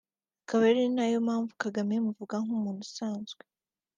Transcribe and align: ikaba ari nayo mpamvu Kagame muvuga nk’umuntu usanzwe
ikaba 0.41 0.63
ari 0.71 0.83
nayo 0.95 1.17
mpamvu 1.25 1.51
Kagame 1.63 1.93
muvuga 2.05 2.35
nk’umuntu 2.43 2.81
usanzwe 2.87 3.41